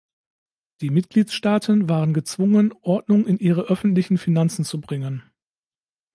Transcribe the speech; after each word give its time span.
Die 0.81 0.89
Mitgliedstaaten 0.89 1.87
waren 1.87 2.15
gezwungen, 2.15 2.73
Ordnung 2.81 3.27
in 3.27 3.37
ihre 3.37 3.65
öffentlichen 3.67 4.17
Finanzen 4.17 4.65
zu 4.65 4.81
bringen. 4.81 5.21